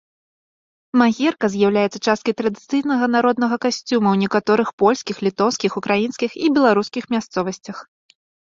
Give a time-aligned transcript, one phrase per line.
[1.01, 7.77] Магерка з'яўляецца часткай традыцыйнага народнага касцюма ў некаторых польскіх, літоўскіх, украінскіх і беларускіх мясцовасцях.